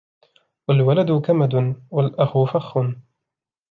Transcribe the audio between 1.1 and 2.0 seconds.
كَمَدٌ